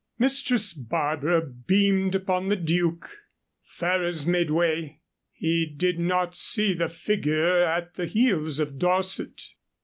[0.17, 3.17] Mistress Barbara beamed upon the Duke.
[3.61, 4.99] Ferrers made way;
[5.31, 9.43] he did not see the figure at the heels of Dorset.